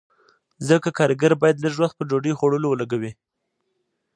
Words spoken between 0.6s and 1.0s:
ځکه